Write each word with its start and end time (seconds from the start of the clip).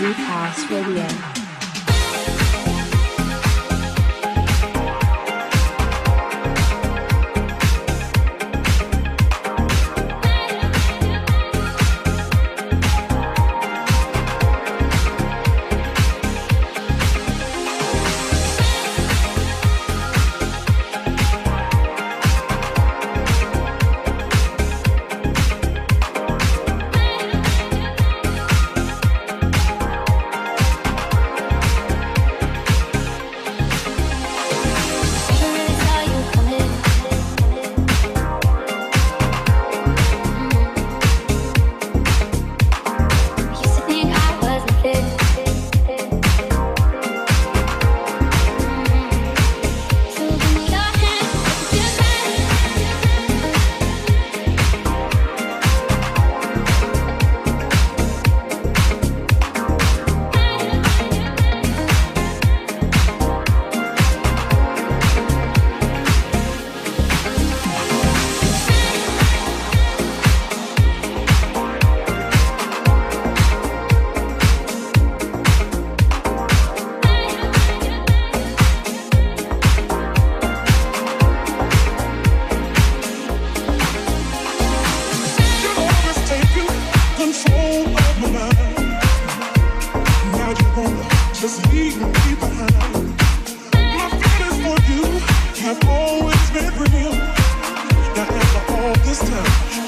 Deep 0.00 0.16
House 0.16 0.64
Radio. 0.70 1.39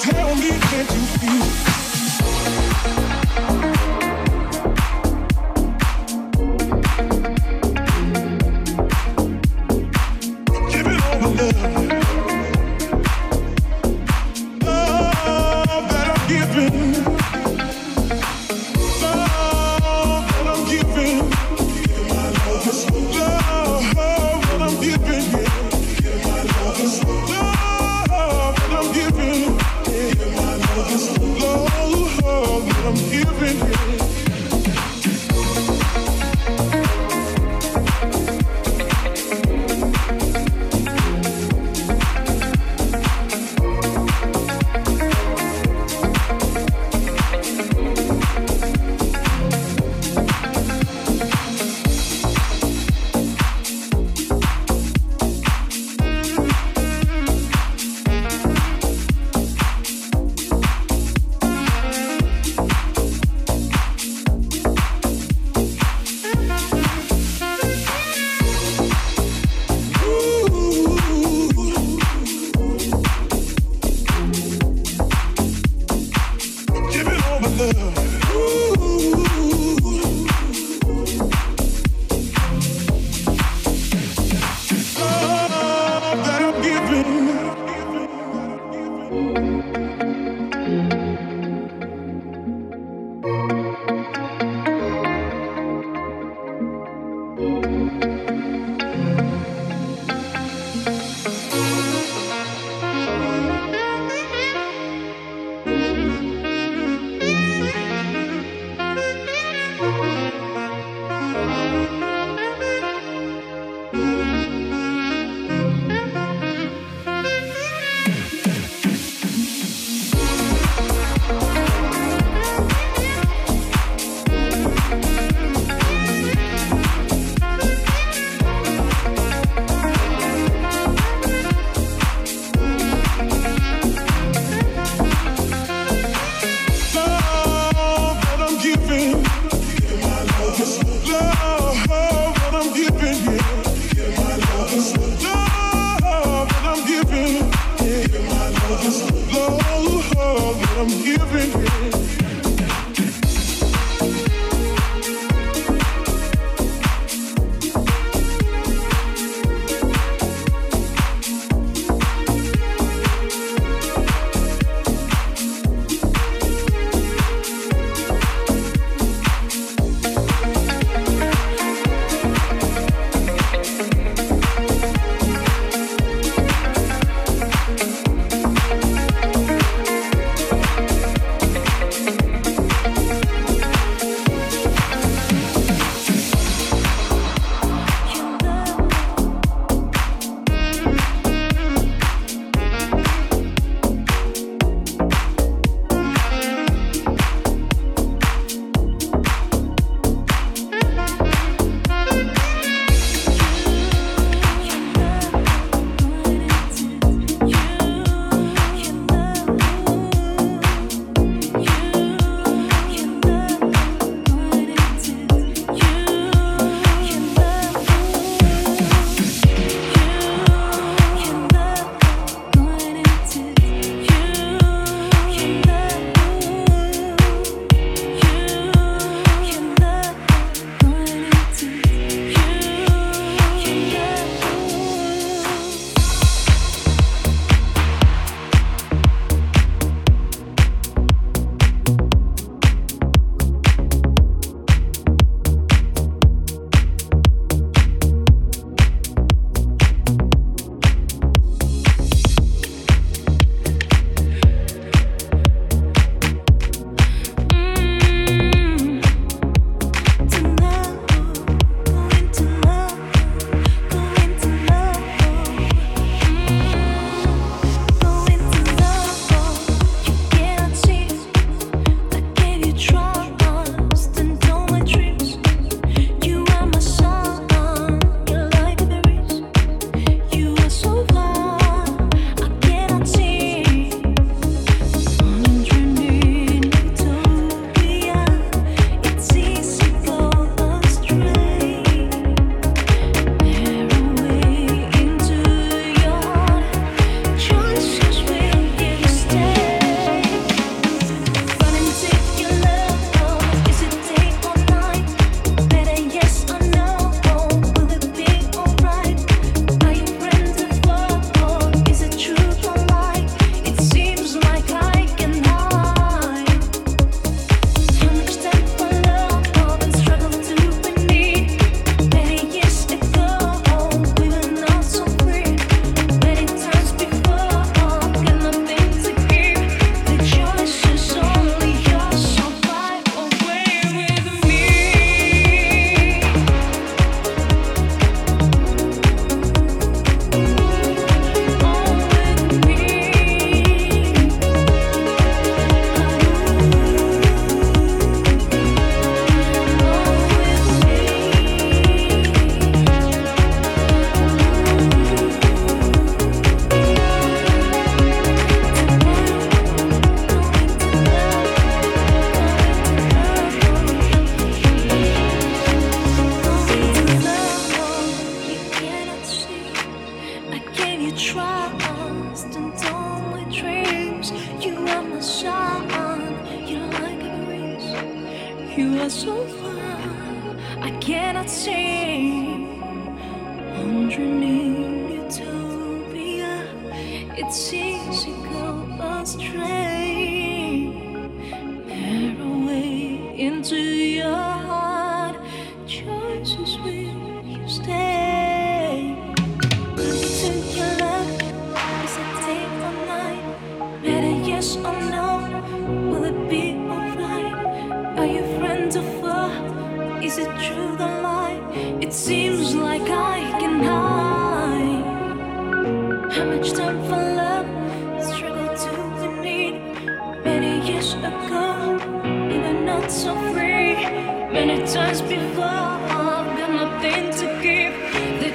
Tell 0.02 0.34
me 0.34 0.50
can't 0.58 0.90
you 0.90 1.02
feel? 1.20 1.62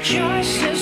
The 0.09 0.76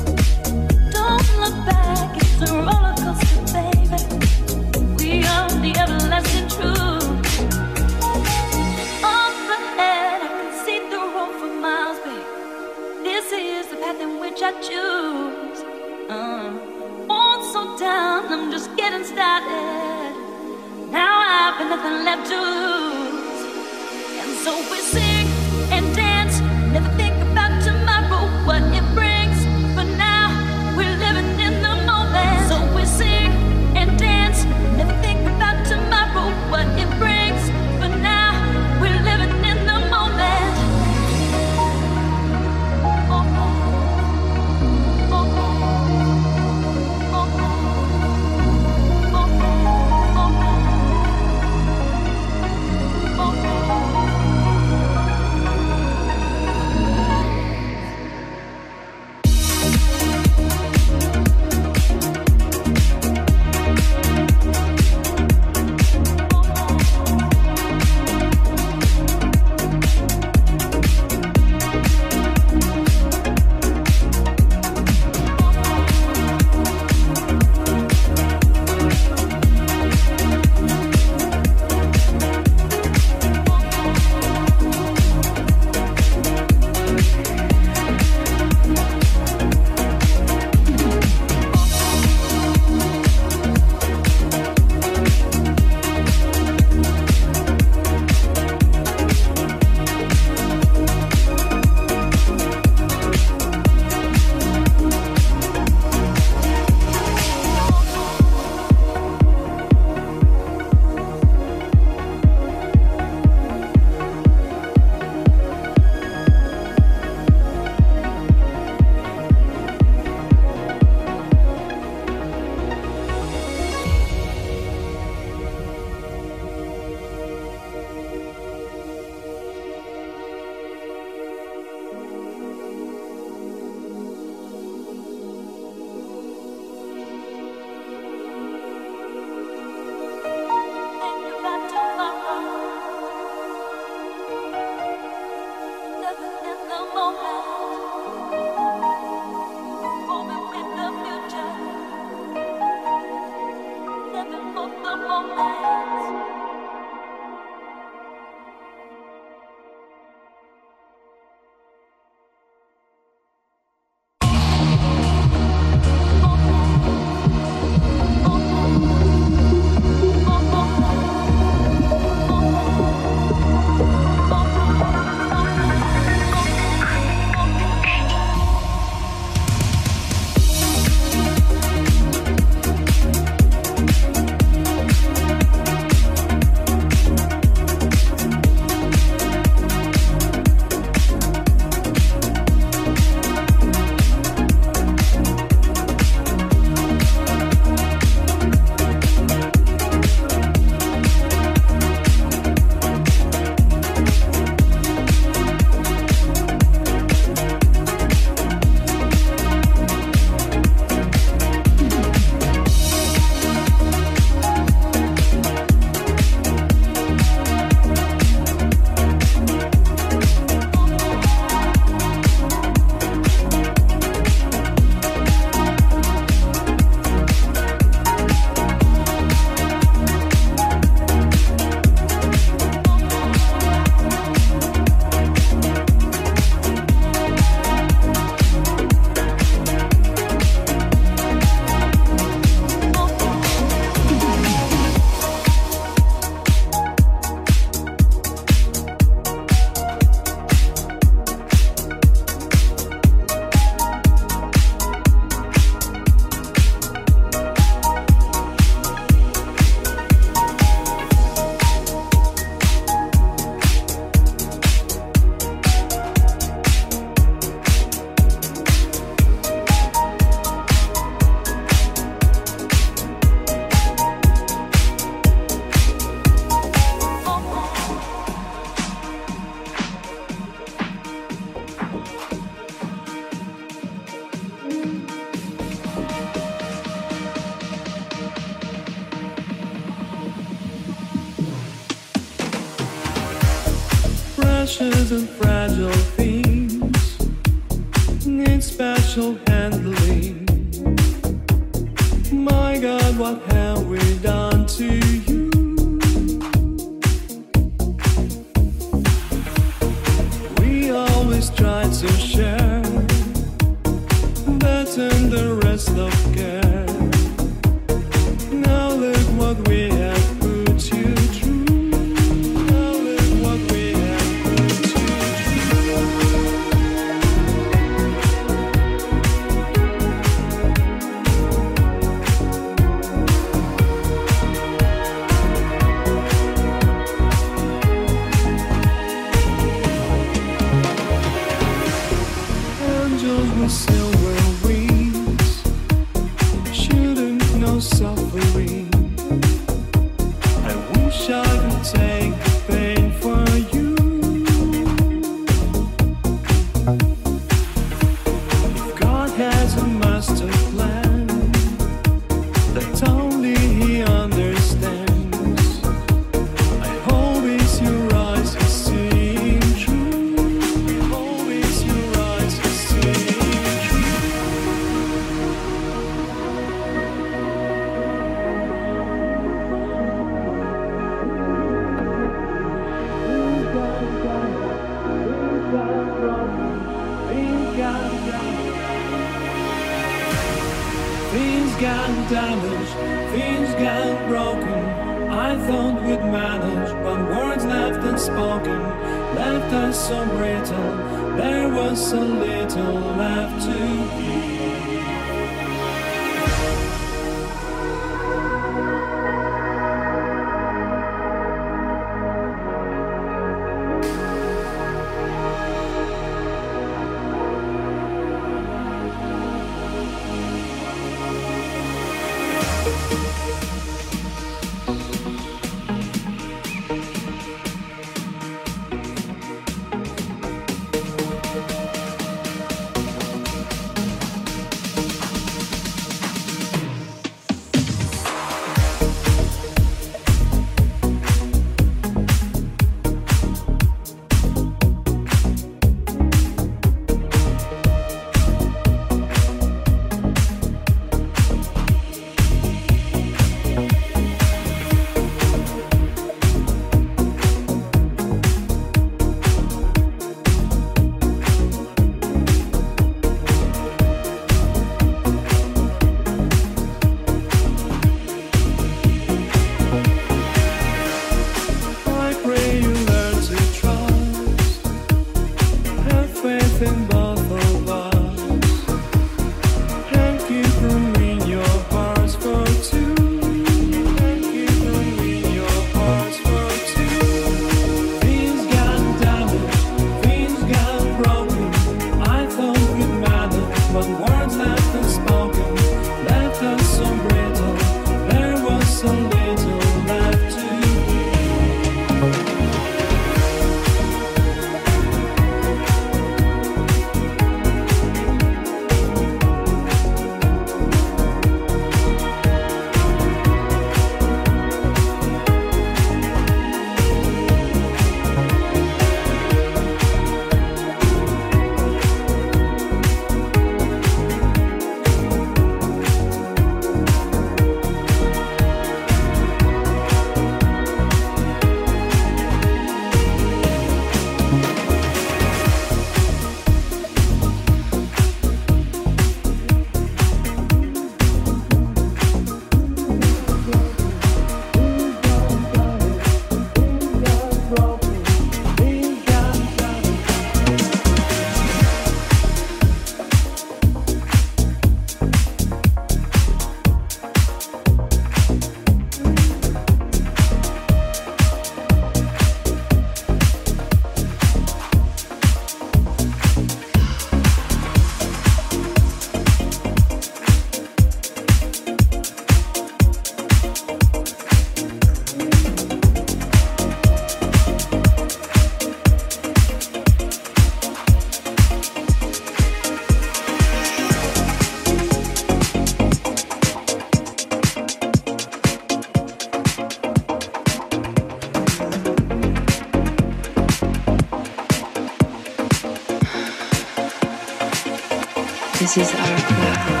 This 598.93 599.07
is 599.07 599.15
our 599.15 599.37
club. 599.37 600.00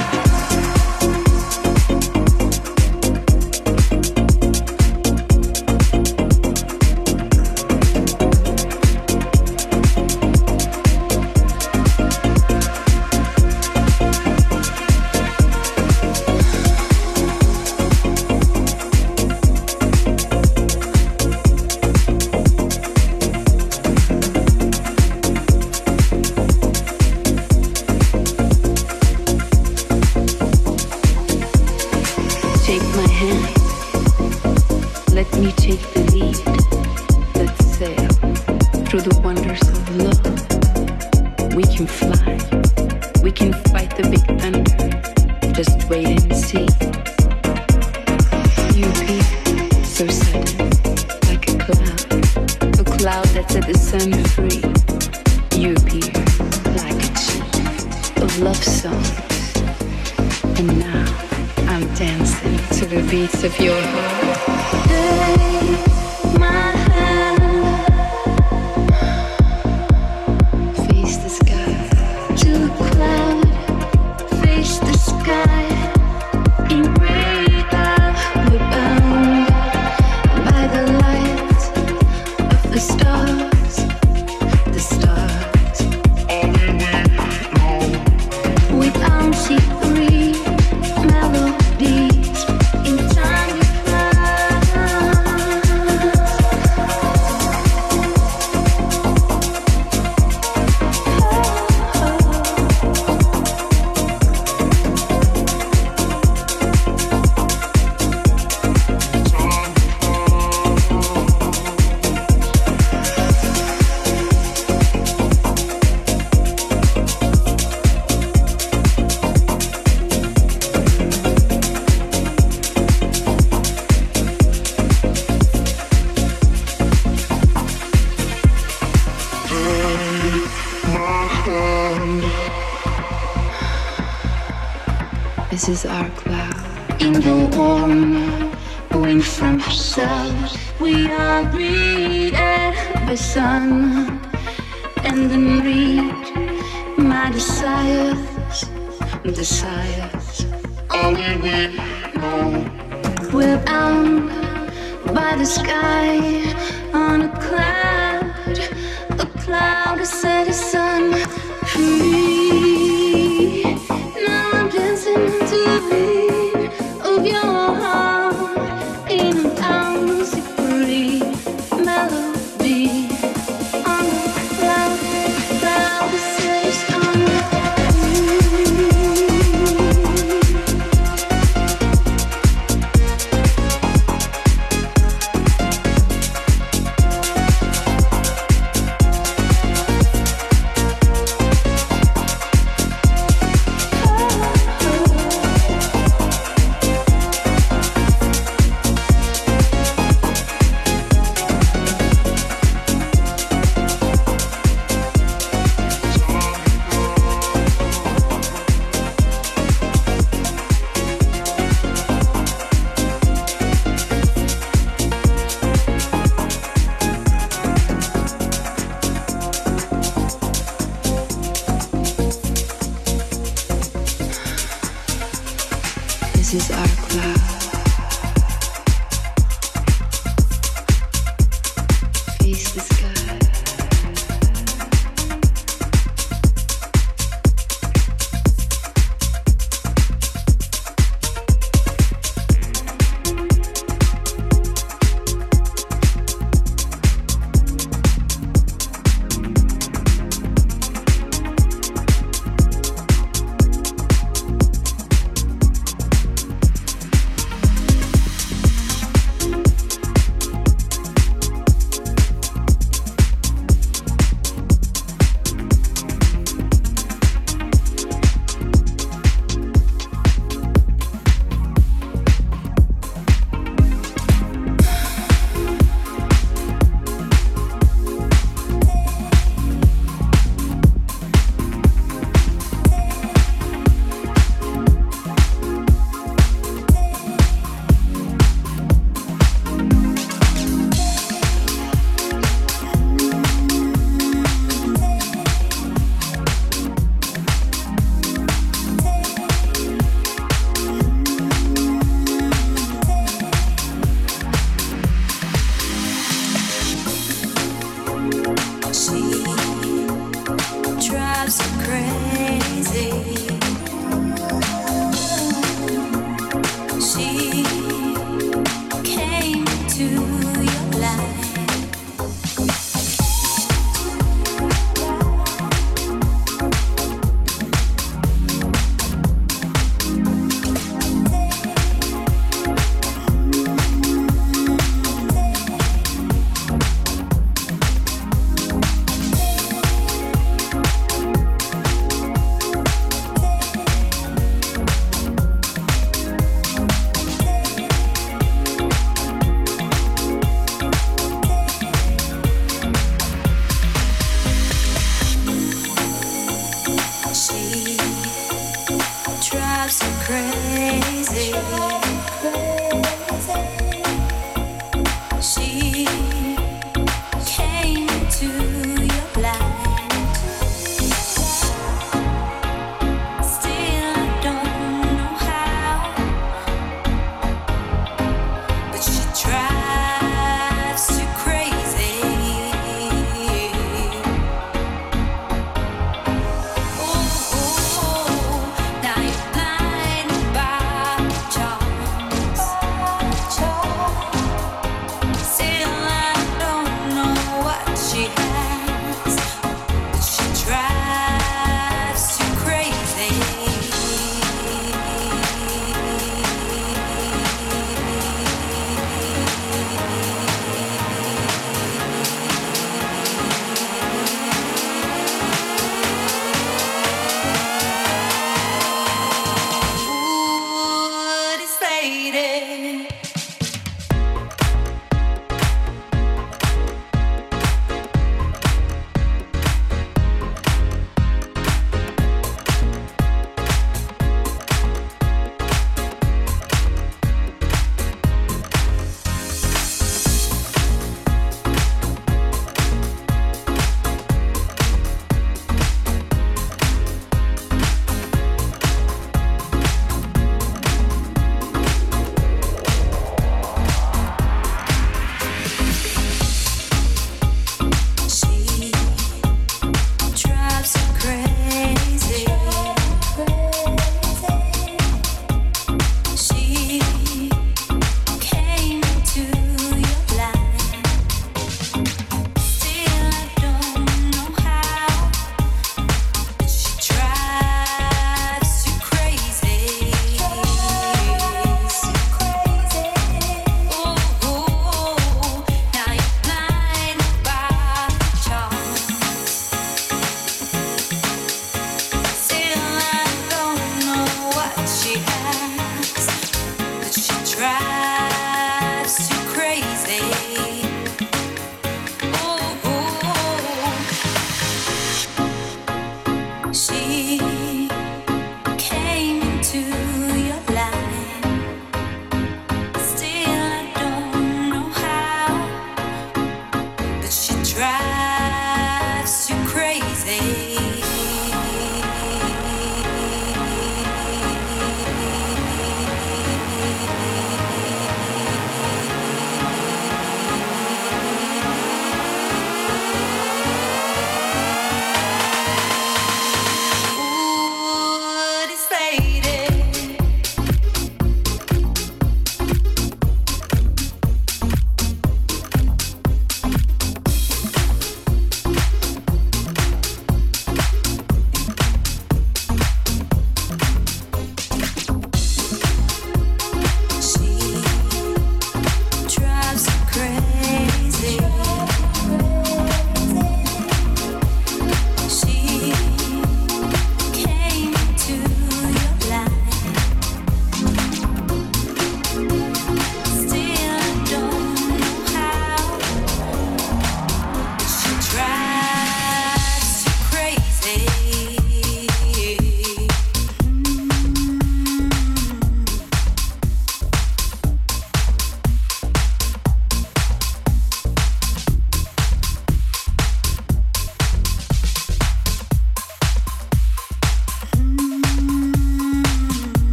try. 517.73 518.20